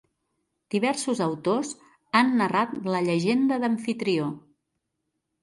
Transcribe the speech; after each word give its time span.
Diversos 0.75 1.21
autors 1.25 1.73
han 2.21 2.33
narrat 2.41 2.73
la 2.95 3.03
llegenda 3.09 3.61
d'Amfitrió. 3.67 4.33